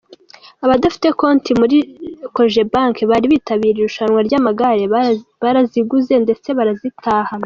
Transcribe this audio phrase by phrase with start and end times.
[0.63, 1.77] Abadafite konti muri
[2.35, 4.83] kojebanke bari bitabiriye iri rushanwa ry’amagare
[5.43, 7.39] baraziguze ndetse barazitahana.